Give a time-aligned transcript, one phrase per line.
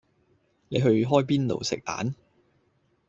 [0.69, 2.15] 你去開邊度食晏